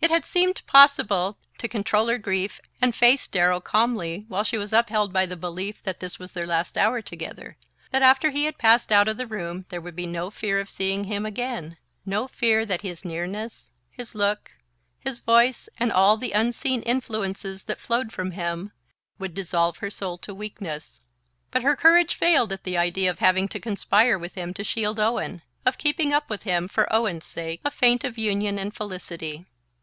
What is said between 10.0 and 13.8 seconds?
no fear of seeing him again, no fear that his nearness,